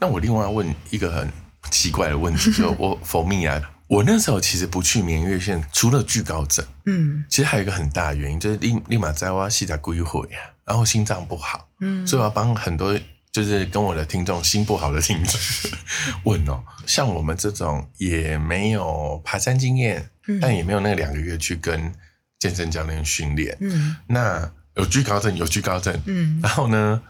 [0.00, 1.30] 那我另外问一个很
[1.70, 12.04] 奇怪的问题，就我 否命啊，我那时候其实不去明月线，除了惧高症，嗯其实还有一个很大的原因，就是立立马在挖西在归回啊，然后心脏不好，嗯。
[12.04, 12.98] 所以我要帮很多
[13.30, 15.40] 就是跟我的听众心不好的听众
[16.24, 21.92] 问哦，像我们这种也没有爬山经验，嗯但也没有那两个月去跟
[22.40, 23.94] 健身教练训练，嗯。
[24.08, 26.40] 那有惧高症，有惧高症，嗯。
[26.42, 27.00] 然后呢，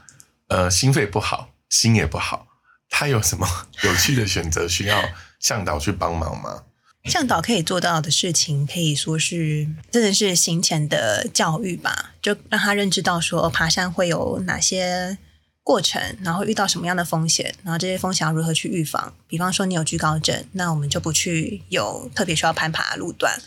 [0.48, 2.46] 呃，心肺不好，心也不好，
[2.88, 3.46] 他有什么
[3.82, 6.62] 有趣的选择需要向导去帮忙吗？
[7.04, 15.16] 向导可以做到的事情，可以说是真的是行前的教育吧，就让他认知到说，爬山会有哪些
[15.62, 19.14] 过程，然后遇到什么样的风险，然后这些风险要如何去预防。
[19.28, 23.40] 比方说你有惧高症，那我们就不去有特别需要攀爬的路段。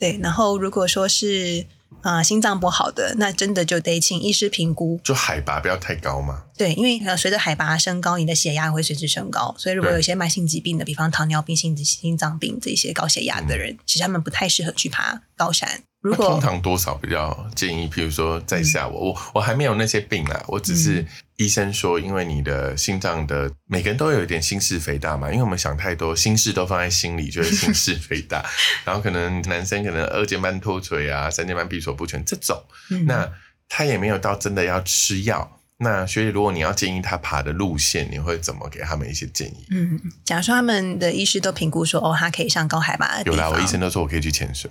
[0.00, 1.64] 对，然后如果说是
[2.02, 5.00] 啊、呃心脏不好的，那真的就得请医师评估。
[5.02, 6.44] 就海拔不要太高嘛。
[6.56, 15.82] 对，因为呃随着海拔升高，你的血压也会随之升高，所以如果有一些慢性疾病的，比方糖尿病、心心脏病这些高血压的人，其实他们不太适合去爬高山。
[16.06, 17.88] 如那通常多少比较建议？
[17.88, 21.04] 譬如说在下我，我我还没有那些病啦，我只是
[21.36, 28.44] 医生说，因为你的心脏的每个人都有一点心室肥大嘛，因为我们想太多，心事都放在心里，就是心室肥大。
[28.86, 33.28] 然后可能男生可能二尖瓣脱垂啊，三尖瓣闭锁不全这种，嗯那
[33.68, 35.55] 他也没有到真的要吃药。
[35.78, 39.66] 那学姐如果你要建议他爬的路线，你会怎么给他们一些建议？
[39.70, 44.70] 嗯，假如说他们的医师都评估说，哦，他可以上高海拔有啦，我医生都说我可以去潜水。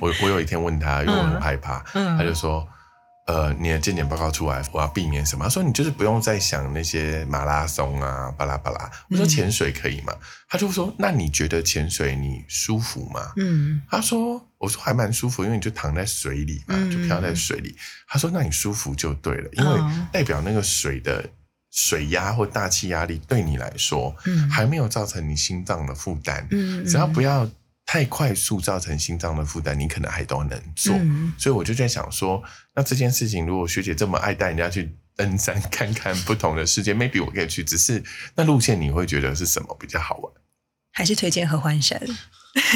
[0.00, 2.66] 我我有一天问他，因为我很害怕，嗯他就说
[3.30, 10.12] ：“呃，你的健检报告出来，我要避免什么？”他说：“你就是不用再想那些马拉松啊，巴拉巴拉。”我说：“嗯潜水可以吗？”
[10.50, 17.76] 他就说：“那你觉得潜水你舒服吗？”嗯他说：“我说还蛮舒服，因为你就躺在水里嘛，嗯就漂在水里。”
[18.08, 21.24] 他说：“那你舒服就对了，因为哦代表那个水的
[21.70, 26.44] 水压或大气压力对你来说，嗯还没有造成你心脏的负担。
[26.50, 27.48] 嗯，只要不要
[27.92, 30.94] 太快速造成心脏的负担，你可能还都能做。
[30.94, 32.40] 嗯所以我就在想说，
[32.72, 37.64] 那这件事情如果学姐这么爱带人家去登山看看不同的世界，maybe 我可以去。
[37.64, 38.00] 只是
[38.36, 40.32] 那路线你会觉得是什么比较好玩？
[40.92, 42.00] 还是推荐合欢山。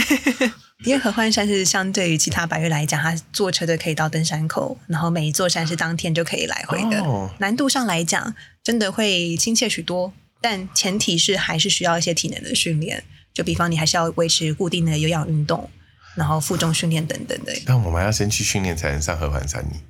[0.84, 7.00] 因为合欢山是相对于其他百岳来讲，它坐车的可以到登山口，然后每一座山是当天就可以来回的。
[7.00, 8.34] 哦难度上来讲，
[8.64, 13.04] 真的会亲切许多，但前提是还是需要一些体能的训练。
[13.34, 15.68] 就比方你还是要维持固定的有氧运动，
[16.14, 17.52] 然后负重训练等等的。
[17.66, 19.62] 那我们要先去训练才能上合欢山。
[19.70, 19.80] 你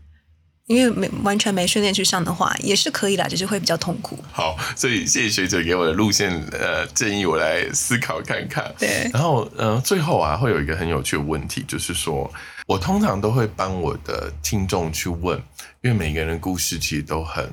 [0.67, 4.19] 因为没完全没训练去上的话，也是可以啦，只是会比较痛苦。
[4.33, 8.75] 好，所以谢谢学姐给我的路线呃建议，我来思考看看。
[8.79, 12.33] 对然后呃，最后啊，会有一个很有趣的问题，就是说
[12.67, 15.37] 我通常都会帮我的听众去问，
[15.83, 17.53] 因为每个人的故事其实都很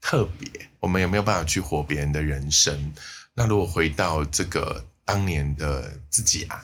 [0.00, 2.92] 特别，我们有没有办法去活别人的人生？
[3.34, 6.62] 那如果回到这个当年的自己啊，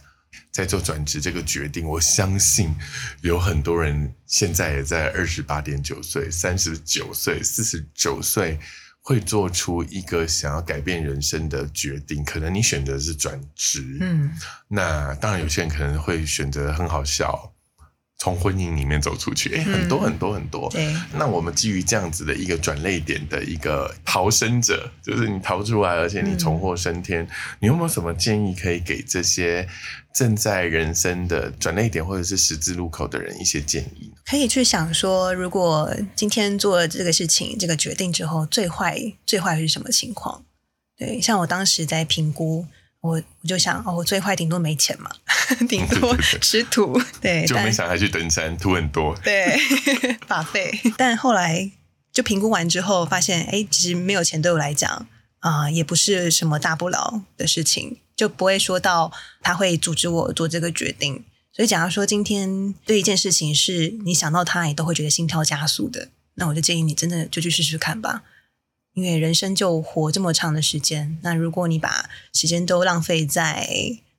[0.52, 2.74] 在做转职这个决定，我相信
[3.22, 8.60] 有很多人现在也在二十八点九岁、三十九岁、四十九岁。
[9.06, 14.32] 会做出一个想要改变人生的决定，可能你选择是转职，嗯，
[14.66, 17.52] 那当然有些人可能会选择很好笑，
[18.24, 20.70] 从婚姻里面走出去，哎，很多很多很多。
[20.70, 27.28] 对，那我们基于这样子的一个转类点的一个逃生者，就是你逃出来，而且你重获升天，
[27.60, 29.68] 你有没有什么建议可以给这些？
[30.14, 38.96] 正在人生的转捩点或者是十字路口的人一些建议，可以去想说，如果今天做了这个事情、这个决定之后，最坏
[39.26, 40.44] 最坏是什么情况？
[40.96, 42.64] 对，像我当时在评估，
[43.04, 45.10] 我我就想，哦，我最坏顶多没钱嘛，
[45.68, 49.58] 顶多吃土，对，就没想还去登山，土很多，对，
[50.26, 50.80] 把费。
[50.96, 51.70] 但后来
[52.12, 55.06] 就评估完之后，发现，哎，其实没有钱对我来讲
[55.40, 57.98] 啊，也不是什么大不了的事情。
[58.16, 59.10] 就不会说到
[59.42, 68.22] 他会阻止我做这个决定，所以假如说今天对一件事情是你想到他你都会觉得心跳加速的，那我就建议你真的就去试试看吧，
[68.94, 73.68] 因为人生就活这么长的时间，那如果你把时间都浪费在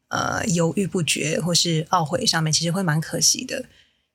[0.09, 3.65] 呃犹豫不决或是懊悔上面，其实会蛮可惜的，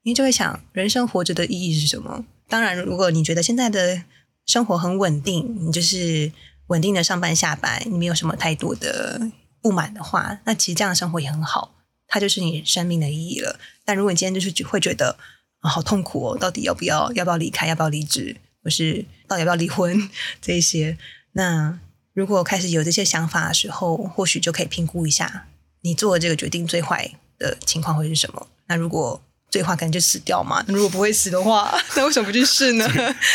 [0.02, 2.24] 因为就会想人生活着的意义是什么？
[2.48, 4.02] 当然，如果你觉得现在的
[4.46, 6.30] 生活很稳定，你就是
[6.68, 9.32] 稳定的上班下班，你没有什么太多的。
[9.62, 11.74] 不满的话，那其实这样的生活也很好，
[12.08, 13.60] 它就是你生命的意义了。
[13.84, 15.18] 但如果你今天就是会觉得
[15.58, 20.96] 啊，好痛苦哦，到底要不要要不要离开，要不要离职，或是到底要不要离婚这一些，
[21.32, 21.78] 那
[22.12, 25.46] 如果开始有这些想法的时候，或许就可以评估一下，
[25.82, 28.48] 你做的这个决定最坏的情况会是什么？
[28.66, 30.64] 那如果最坏可能就死掉嘛？
[30.68, 32.86] 如果不会死的话， 那为什么不去试呢？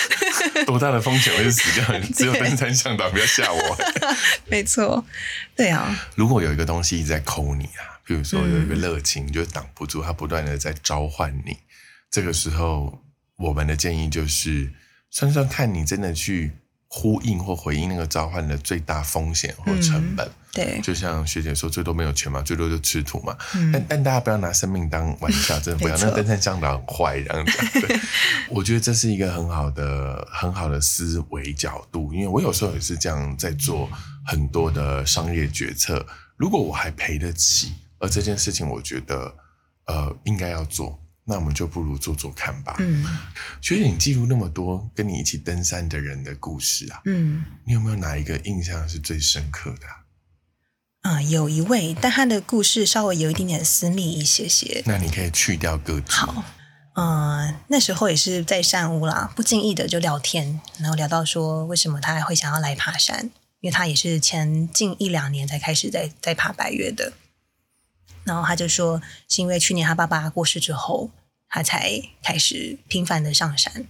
[0.66, 2.00] 多大的风险会死掉？
[2.16, 3.78] 只有登山向导，不要吓我。
[4.46, 5.04] 没错，
[5.56, 6.08] 对啊。
[6.16, 11.58] 如果有一个东西一直在抠你啊，比如说有一个热情，就挡不住，它不断的在召唤你。
[12.10, 13.02] 这个时候，
[13.38, 14.72] 我们的建议就是
[15.16, 16.52] 算算看你真的去。
[16.88, 23.36] 呼应或回应那个召唤的最大风险或成本，对，就像学姐说，最多没有钱嘛，最多就吃土嘛。
[23.74, 25.98] 但但大家不要拿生命当玩笑，真的不要。
[25.98, 28.00] 那登山向导很坏这样子。
[28.50, 33.90] 我觉得这是一个很好的很好的思维角度，因为我有时候也是这样在做
[34.26, 36.06] 很多的商业决策。
[36.38, 39.36] 如果我还赔得起，而这件事情我觉得
[39.88, 40.98] 呃应该要做。
[41.28, 42.76] 那我们就不如做做看吧。
[42.78, 43.04] 嗯，
[43.66, 51.10] 学姐，你记录那么多跟你一起登山的人的故事啊，嗯，你有没有哪一个印象是最深刻的？
[51.10, 54.84] 啊，有一位，但他的故事稍微有一点点私密一些些。
[54.86, 56.44] 那你可以去掉个好，
[56.94, 67.14] 嗯，那时候也是在山屋啦，不经意的就聊天，然后聊到说为什么他还会想要来爬山，因为他也是前近一两年才开始在在爬白月的。
[68.26, 71.10] 然后他就说，是因为去年他爸爸过世之后，
[71.56, 73.86] 他才开始频繁的上山。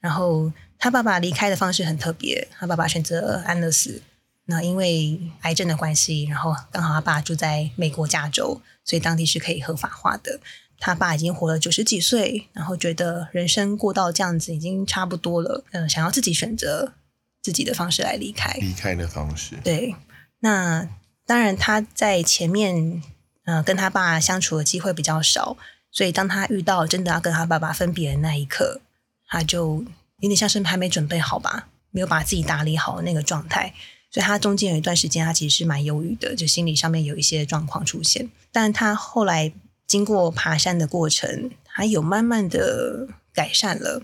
[0.00, 4.00] 然后他爸爸离开的方式很特别，他爸爸选择安乐死。
[4.46, 10.40] 那因为癌症的关系，然后刚好他爸住在美国加州，所以当地是可以合法化的。
[10.78, 16.94] 他爸已经活了九十几岁，然后觉得人生过到这样子已经差不多了，嗯，想要自己选择
[17.42, 18.50] 自己的方式来离开。
[18.54, 19.56] 离开的方式。
[19.62, 19.94] 对，
[20.38, 20.88] 那
[21.26, 23.02] 当然他在前面。
[23.44, 25.56] 嗯，跟他爸相处的机会比较少，
[25.92, 28.80] 所以当他遇到真的要跟他爸爸分别的那一刻，
[29.28, 29.84] 他就
[30.20, 33.74] 有点像是还没准备好吧，没有把自己打理好那个状态，
[34.10, 38.30] 所以他中间有一段时间，他其实是蛮忧郁的，就心理上面有一些状况出现。
[38.50, 39.52] 但他后来
[39.86, 44.02] 经过爬山的过程，他有慢慢的改善了。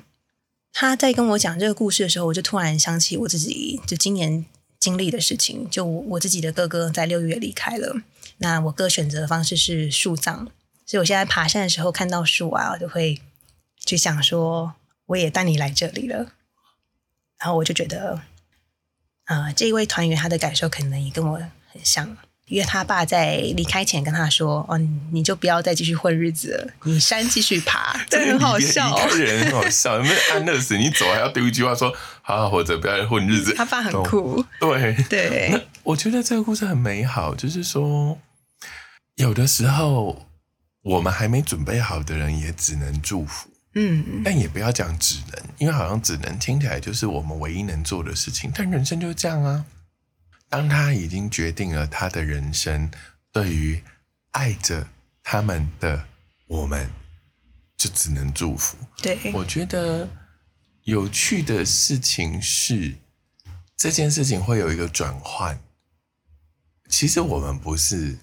[0.72, 4.45] 他在跟我讲这个故事的时候，我就突然想起我自己就今年
[4.78, 7.97] 经历的事情，就我自己的哥哥在六月离开了。
[8.39, 10.49] 那我哥选择的方式是树葬，
[10.89, 13.20] 所以我现在爬山的时候看到树啊，我就会
[13.84, 14.72] 去想说，
[15.05, 16.32] 我也带你来这里了。
[17.39, 18.22] 然后我就觉得，
[19.26, 22.16] 呃，这一位团员他的感受可能也跟我很像，
[22.47, 24.78] 因为他爸在离开前跟他说：“哦，
[25.12, 27.95] 你就不要再继续混日子了，你山继续爬。
[28.09, 30.78] ”这很好笑，离开 人很好笑，有没有安乐死？
[30.78, 35.68] 你走还要丢一句话说：“好好活着，不要混日子。”他爸很酷，对 对。
[35.82, 38.18] 我觉得这个故事很美好，就是说。
[39.16, 40.28] 有的时候，
[40.89, 43.51] 我们还没准备好的人，也只能祝福。
[43.74, 48.51] 嗯，但也不要讲只能，因为好像只能听起来就是我们唯一能做的事情。
[48.55, 49.66] 但人生就是这样啊。
[50.49, 52.91] 当他已经决定了他的人生，
[53.30, 53.82] 对于
[54.30, 54.89] 爱着
[55.22, 56.07] 他们的
[56.47, 56.89] 我们，
[57.76, 58.78] 就只能祝福。
[59.03, 60.09] 对，我觉得
[60.84, 62.95] 有趣的事情是，
[63.76, 65.61] 这件事情会有一个转换。
[66.89, 68.16] 其实我们不是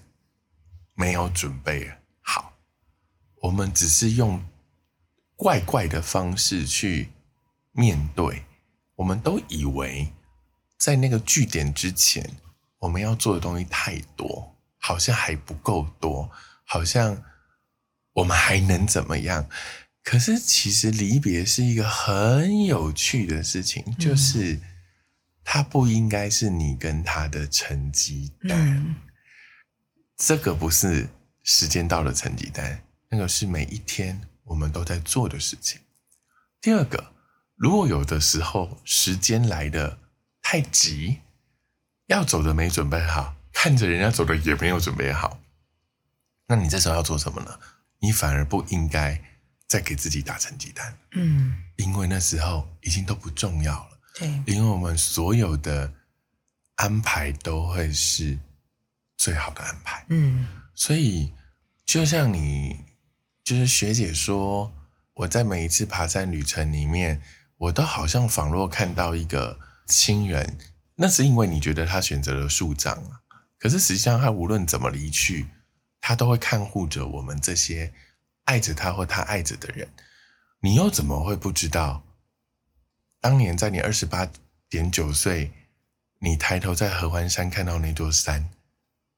[0.96, 1.95] 没有准备好，
[3.40, 4.44] 我们只是用
[5.36, 7.10] 怪怪的方式去
[7.72, 8.44] 面对。
[8.96, 10.12] 我们都以为
[10.78, 12.38] 在那个据点之前，
[12.78, 16.30] 我们要做的东西太多，好像还不够多，
[16.64, 17.22] 好像
[18.12, 19.48] 我们还能怎么样？
[20.02, 24.60] 可是其实离别是一个很有趣的事情，就是
[25.44, 28.96] 它不应该是你跟他的成绩单，
[30.16, 31.08] 这个不是
[31.42, 35.80] 时间到了成绩单，那个是每一天我们都在做的事情。
[36.60, 37.12] 第二个。
[37.58, 39.98] 如果有的时候时间来的
[40.42, 41.20] 太急，
[42.04, 45.40] 要走的没准备好，看着人家走的也没有准备好，
[46.48, 47.58] 那你这时候要做什么呢？
[48.00, 49.18] 你反而不应该
[49.66, 55.90] 再给自己打成绩单，嗯，因为那时候已经都不重要了，对，因为我们所有的
[56.74, 58.38] 安排都会是
[59.16, 61.32] 最好的安排，嗯，所以
[61.86, 62.84] 就像你
[63.46, 64.74] 就是学姐说，
[65.14, 67.22] 我在每一次爬山旅程里面。
[67.58, 70.58] 我都好像仿若看到一个亲人，
[70.96, 73.22] 那是因为你觉得他选择了树葬啊。
[73.58, 75.46] 可是实际上，他无论怎么离去，
[76.02, 77.94] 他都会看护着我们这些
[78.44, 79.88] 爱着他或他爱着的人。
[80.60, 82.04] 你又怎么会不知道，
[83.22, 84.28] 当年在你二十八
[84.68, 85.50] 点九岁，
[86.18, 88.50] 你抬头在合欢山看到那座山，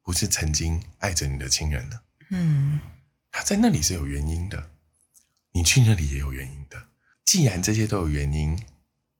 [0.05, 2.01] 不是曾经爱着你的亲人呢？
[2.31, 2.79] 嗯，
[3.31, 4.71] 他在那里是有原因的，
[5.53, 6.89] 你去那里也有原因的。
[7.25, 8.59] 既然这些都有原因，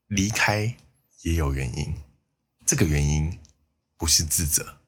[0.07, 0.77] 离开
[1.23, 1.95] 也有原因。
[2.65, 3.39] 这个原因
[3.97, 4.79] 不是自责，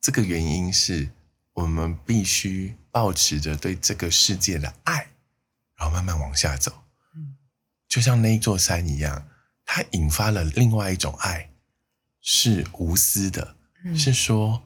[0.00, 1.10] 这个原因是
[1.52, 5.10] 我们必须保持着对这个世界的爱，
[5.76, 6.84] 然后慢慢往下走。
[7.88, 9.28] 就像那一座山一样，
[9.64, 11.50] 它引发了另外一种爱，
[12.20, 13.56] 是无私的，
[13.96, 14.62] 是说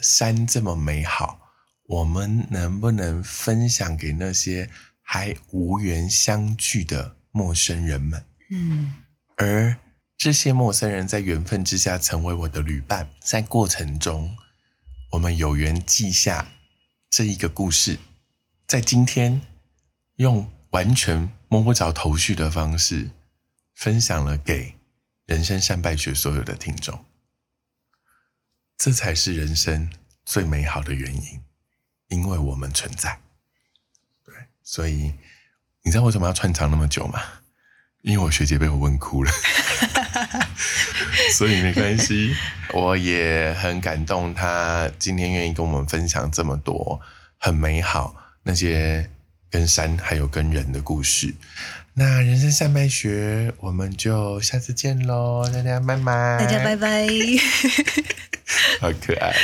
[0.00, 1.45] 山这么美好，
[1.86, 4.70] 我们能不能分享给那些？
[5.08, 8.92] 还无缘相聚的陌生人们，嗯，
[9.36, 9.76] 而
[10.18, 14.36] 这些陌生人在缘分之下成为我的旅伴，在过程中，
[15.12, 16.48] 我们有缘记下
[17.08, 18.00] 这一个故事，
[18.66, 19.40] 在今天
[20.16, 23.08] 用完全摸不着头绪的方式
[23.76, 24.74] 分享了给
[25.26, 27.04] 人生善败学所有的听众，
[28.76, 29.88] 这才是人生
[30.24, 31.40] 最美好的原因，
[32.08, 33.18] 因为我们存在。
[34.24, 35.12] 对所以，
[35.82, 37.20] 你知道为什么要串场那么久吗？
[38.02, 39.32] 因为我学姐被我问哭了，
[41.34, 42.36] 所以没关系。
[42.72, 47.00] 我也很感动，她今天愿意跟我们分享这么多
[47.38, 49.10] 很美好那些
[49.50, 51.34] 跟山还有跟人的故事。
[51.94, 57.08] 那人生善败学，我们就下次见喽，大家拜拜，大家拜拜，
[58.80, 59.34] 好可爱。